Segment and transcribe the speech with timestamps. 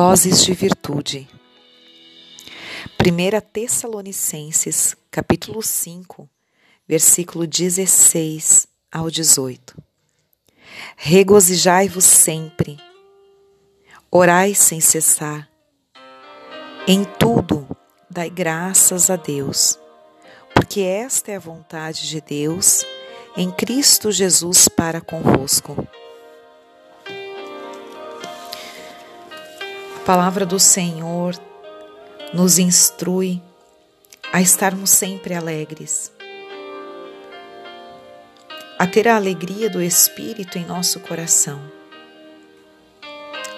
[0.00, 1.28] Doses de virtude.
[3.04, 6.30] 1 Tessalonicenses, capítulo 5,
[6.86, 9.76] versículo 16 ao 18.
[10.96, 12.78] Regozijai-vos sempre,
[14.08, 15.50] orai sem cessar,
[16.86, 17.66] em tudo
[18.08, 19.76] dai graças a Deus,
[20.54, 22.84] porque esta é a vontade de Deus
[23.36, 25.76] em Cristo Jesus para convosco.
[30.08, 31.34] Palavra do Senhor
[32.32, 33.42] nos instrui
[34.32, 36.10] a estarmos sempre alegres,
[38.78, 41.60] a ter a alegria do Espírito em nosso coração,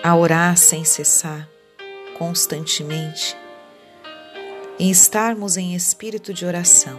[0.03, 1.49] a orar sem cessar,
[2.19, 3.37] constantemente,
[4.77, 6.99] e estarmos em espírito de oração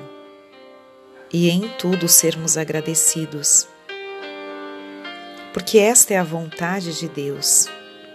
[1.29, 3.67] e em tudo sermos agradecidos,
[5.51, 7.67] porque esta é a vontade de Deus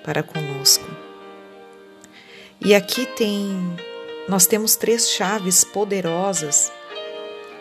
[0.02, 1.05] para conosco.
[2.66, 3.76] E aqui tem
[4.28, 6.72] nós temos três chaves poderosas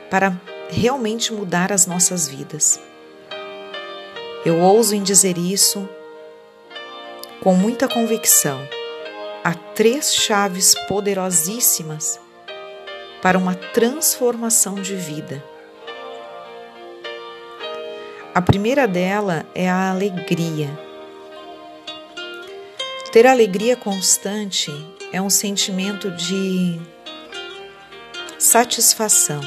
[0.10, 0.36] para
[0.68, 2.80] realmente mudar as nossas vidas.
[4.44, 5.88] Eu ouso em dizer isso
[7.40, 8.60] com muita convicção.
[9.44, 12.20] Há três chaves poderosíssimas
[13.22, 15.44] para uma transformação de vida.
[18.34, 20.85] A primeira dela é a alegria.
[23.16, 24.70] Ter alegria constante
[25.10, 26.78] é um sentimento de
[28.38, 29.40] satisfação.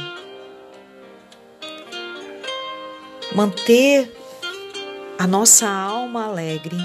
[3.34, 4.10] Manter
[5.18, 6.78] a nossa alma alegre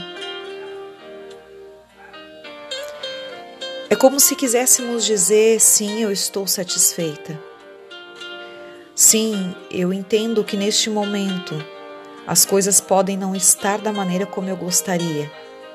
[3.90, 7.40] é como se quiséssemos dizer: sim, eu estou satisfeita.
[8.94, 11.56] Sim, eu entendo que neste momento
[12.28, 15.32] as coisas podem não estar da maneira como eu gostaria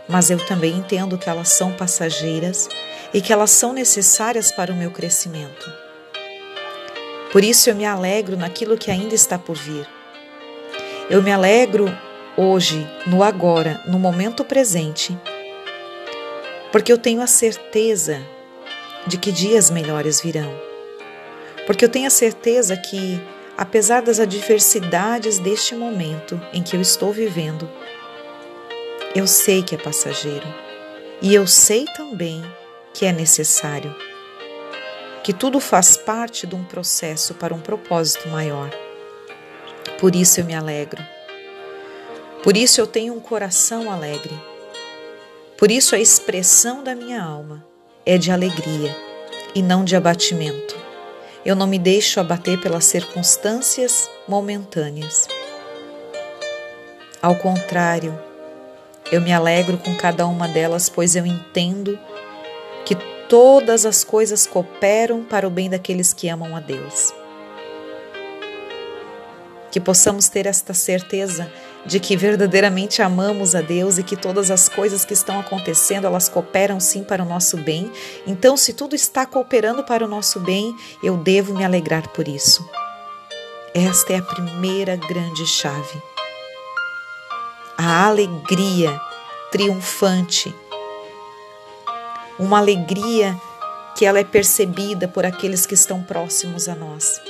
[0.09, 2.69] mas eu também entendo que elas são passageiras
[3.13, 5.71] e que elas são necessárias para o meu crescimento.
[7.31, 9.87] Por isso eu me alegro naquilo que ainda está por vir.
[11.11, 11.87] Eu me alegro
[12.37, 15.19] hoje, no agora, no momento presente,
[16.73, 18.23] porque eu tenho a certeza
[19.07, 20.51] de que dias melhores virão.
[21.67, 23.21] Porque eu tenho a certeza que,
[23.57, 27.69] apesar das adversidades deste momento em que eu estou vivendo,
[29.19, 30.47] eu sei que é passageiro
[31.21, 32.41] e eu sei também
[32.95, 33.93] que é necessário,
[35.25, 38.71] que tudo faz parte de um processo para um propósito maior.
[39.99, 41.05] Por isso eu me alegro.
[42.45, 44.41] Por isso eu tenho um coração alegre.
[45.57, 47.67] Por isso a expressão da minha alma
[48.07, 48.97] é de alegria
[49.53, 50.77] e não de abatimento.
[51.45, 55.27] Eu não me deixo abater pelas circunstâncias momentâneas.
[57.21, 58.28] Ao contrário,
[59.11, 61.99] eu me alegro com cada uma delas, pois eu entendo
[62.85, 62.95] que
[63.29, 67.13] todas as coisas cooperam para o bem daqueles que amam a Deus.
[69.71, 71.51] Que possamos ter esta certeza
[71.87, 76.29] de que verdadeiramente amamos a Deus e que todas as coisas que estão acontecendo, elas
[76.29, 77.91] cooperam sim para o nosso bem.
[78.27, 82.69] Então, se tudo está cooperando para o nosso bem, eu devo me alegrar por isso.
[83.75, 86.03] Esta é a primeira grande chave
[87.81, 89.01] a alegria
[89.53, 90.53] triunfante,
[92.37, 93.41] uma alegria
[93.97, 97.21] que ela é percebida por aqueles que estão próximos a nós.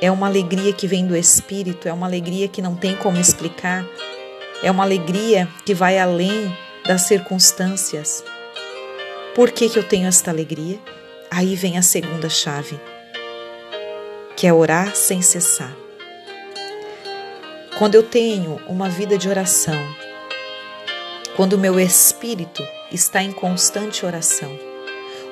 [0.00, 3.86] É uma alegria que vem do Espírito, é uma alegria que não tem como explicar,
[4.64, 6.52] é uma alegria que vai além
[6.84, 8.24] das circunstâncias.
[9.32, 10.80] Por que, que eu tenho esta alegria?
[11.30, 12.80] Aí vem a segunda chave,
[14.36, 15.72] que é orar sem cessar.
[17.78, 19.74] Quando eu tenho uma vida de oração,
[21.36, 22.62] quando o meu espírito
[22.92, 24.56] está em constante oração.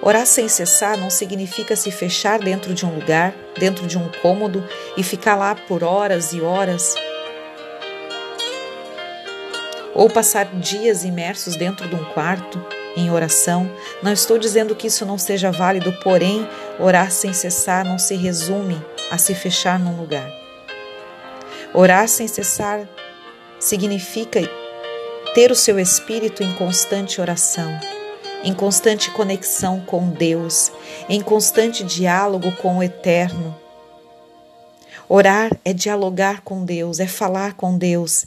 [0.03, 4.67] Orar sem cessar não significa se fechar dentro de um lugar, dentro de um cômodo
[4.97, 6.95] e ficar lá por horas e horas.
[9.95, 12.59] Ou passar dias imersos dentro de um quarto
[12.97, 13.71] em oração.
[14.03, 16.49] Não estou dizendo que isso não seja válido, porém,
[16.79, 20.40] orar sem cessar não se resume a se fechar num lugar.
[21.73, 22.89] Orar sem cessar
[23.61, 24.41] significa
[25.35, 27.71] ter o seu espírito em constante oração,
[28.43, 30.73] em constante conexão com Deus,
[31.09, 33.57] em constante diálogo com o Eterno.
[35.09, 38.27] Orar é dialogar com Deus, é falar com Deus.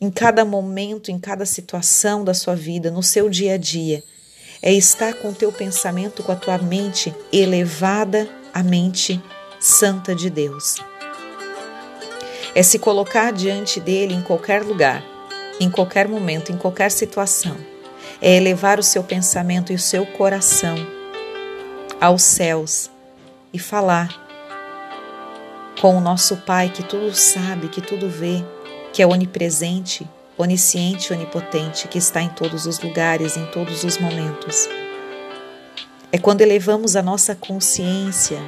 [0.00, 4.00] Em cada momento, em cada situação da sua vida, no seu dia a dia,
[4.62, 9.20] é estar com o teu pensamento, com a tua mente elevada à mente
[9.58, 10.91] santa de Deus
[12.54, 15.02] é se colocar diante dele em qualquer lugar,
[15.58, 17.56] em qualquer momento, em qualquer situação.
[18.20, 20.76] é elevar o seu pensamento e o seu coração
[22.00, 22.88] aos céus
[23.52, 24.08] e falar
[25.80, 28.44] com o nosso Pai que tudo sabe, que tudo vê,
[28.92, 30.08] que é onipresente,
[30.38, 34.68] onisciente onipotente, que está em todos os lugares, em todos os momentos.
[36.12, 38.38] É quando elevamos a nossa consciência,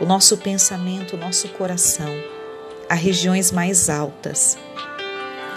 [0.00, 2.10] o nosso pensamento, o nosso coração
[2.90, 4.58] a regiões mais altas,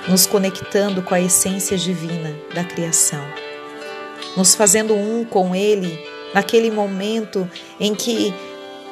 [0.07, 3.25] nos conectando com a essência divina da criação,
[4.37, 5.99] nos fazendo um com Ele
[6.31, 7.49] naquele momento
[7.79, 8.31] em que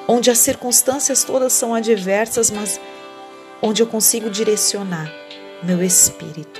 [0.07, 2.81] onde as circunstâncias todas são adversas, mas
[3.61, 5.13] onde eu consigo direcionar
[5.61, 6.59] meu espírito,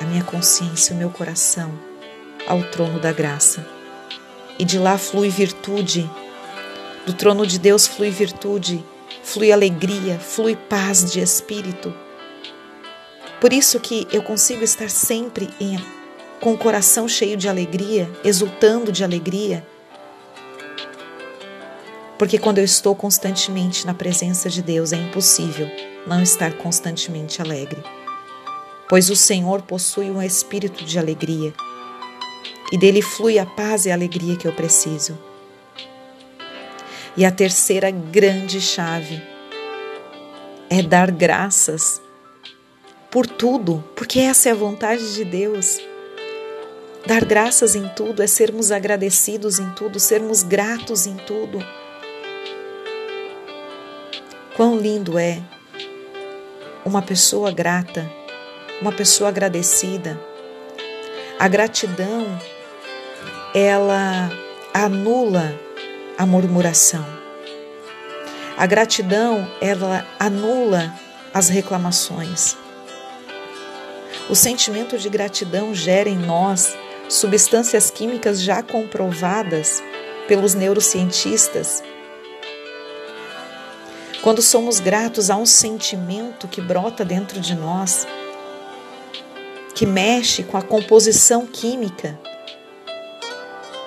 [0.00, 1.76] a minha consciência, o meu coração
[2.46, 3.66] ao trono da graça.
[4.56, 6.08] E de lá flui virtude,
[7.04, 8.84] do trono de Deus flui virtude,
[9.24, 11.92] flui alegria, flui paz de espírito.
[13.40, 15.76] Por isso que eu consigo estar sempre em,
[16.40, 19.66] com o coração cheio de alegria, exultando de alegria,
[22.18, 25.68] porque quando eu estou constantemente na presença de Deus, é impossível
[26.06, 27.82] não estar constantemente alegre.
[28.88, 31.52] Pois o Senhor possui um espírito de alegria
[32.70, 35.18] e dele flui a paz e a alegria que eu preciso.
[37.16, 39.22] E a terceira grande chave
[40.68, 42.02] é dar graças
[43.08, 45.78] por tudo, porque essa é a vontade de Deus.
[47.06, 51.64] Dar graças em tudo é sermos agradecidos em tudo, sermos gratos em tudo.
[54.56, 55.40] Quão lindo é
[56.84, 58.10] uma pessoa grata,
[58.80, 60.20] uma pessoa agradecida.
[61.38, 62.26] A gratidão,
[63.54, 64.30] ela
[64.72, 65.63] anula
[66.16, 67.04] a murmuração.
[68.56, 70.94] A gratidão, ela anula
[71.32, 72.56] as reclamações.
[74.28, 76.76] O sentimento de gratidão gera em nós
[77.08, 79.82] substâncias químicas já comprovadas
[80.26, 81.82] pelos neurocientistas
[84.24, 88.06] quando somos gratos a um sentimento que brota dentro de nós,
[89.74, 92.18] que mexe com a composição química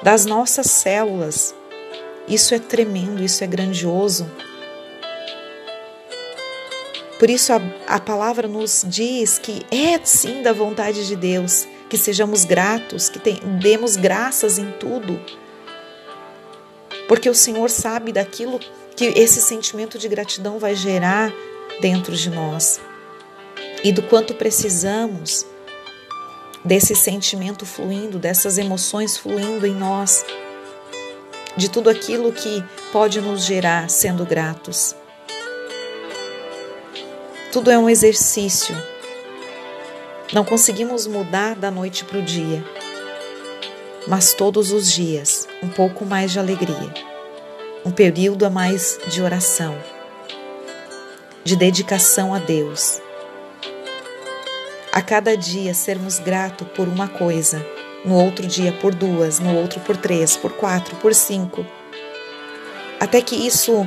[0.03, 1.55] das nossas células,
[2.27, 4.29] isso é tremendo, isso é grandioso.
[7.19, 11.97] Por isso a, a palavra nos diz que é sim da vontade de Deus que
[11.97, 15.19] sejamos gratos, que tem, demos graças em tudo,
[17.07, 18.59] porque o Senhor sabe daquilo
[18.95, 21.31] que esse sentimento de gratidão vai gerar
[21.79, 22.79] dentro de nós.
[23.83, 25.45] E do quanto precisamos
[26.65, 30.25] desse sentimento fluindo, dessas emoções fluindo em nós,
[31.57, 34.95] de tudo aquilo que pode nos gerar sendo gratos.
[37.51, 38.75] Tudo é um exercício.
[40.31, 42.63] Não conseguimos mudar da noite para o dia,
[44.07, 47.07] mas todos os dias um pouco mais de alegria
[47.87, 49.73] um período a mais de oração,
[51.45, 53.01] de dedicação a Deus.
[54.91, 57.65] A cada dia sermos gratos por uma coisa,
[58.07, 61.65] no outro dia por duas, no outro por três, por quatro, por cinco,
[63.01, 63.85] até que isso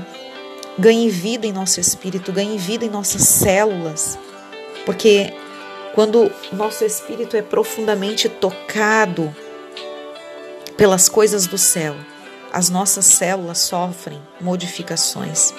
[0.78, 4.18] ganhe vida em nosso espírito, ganhe vida em nossas células,
[4.84, 5.32] porque
[5.94, 9.34] quando nosso espírito é profundamente tocado
[10.76, 11.96] pelas coisas do céu,
[12.52, 15.54] as nossas células sofrem modificações.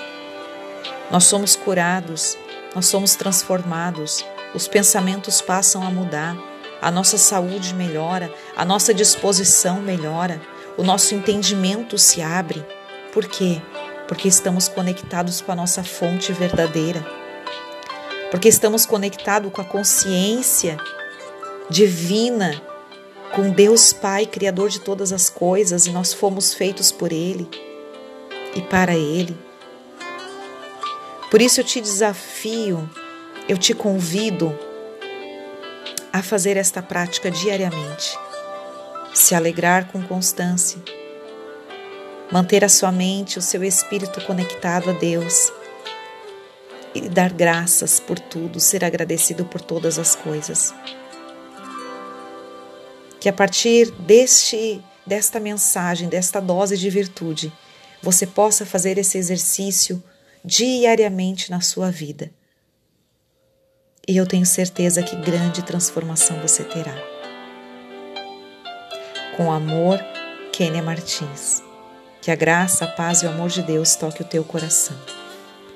[1.09, 2.37] Nós somos curados,
[2.75, 6.50] nós somos transformados, os pensamentos passam a mudar,
[6.81, 10.41] a nossa saúde melhora, a nossa disposição melhora,
[10.77, 12.65] o nosso entendimento se abre.
[13.13, 13.61] Por quê?
[14.07, 17.05] Porque estamos conectados com a nossa fonte verdadeira.
[18.31, 20.77] Porque estamos conectados com a consciência
[21.69, 22.61] divina
[23.33, 27.47] com Deus Pai, Criador de todas as coisas, e nós fomos feitos por Ele
[28.55, 29.37] e para Ele.
[31.29, 32.89] Por isso eu te desafio,
[33.47, 34.57] eu te convido
[36.11, 38.17] a fazer esta prática diariamente.
[39.13, 40.81] Se alegrar com constância,
[42.31, 45.51] manter a sua mente, o seu espírito conectado a Deus
[46.93, 50.73] e dar graças por tudo, ser agradecido por todas as coisas
[53.21, 57.51] que a partir deste desta mensagem, desta dose de virtude,
[58.01, 60.03] você possa fazer esse exercício
[60.43, 62.31] diariamente na sua vida.
[64.11, 66.93] E eu tenho certeza que grande transformação você terá.
[69.37, 70.03] Com amor,
[70.51, 71.63] Kênia Martins.
[72.21, 74.97] Que a graça, a paz e o amor de Deus toque o teu coração.